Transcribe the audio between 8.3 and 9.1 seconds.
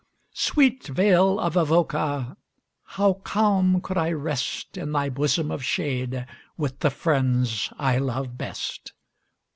best.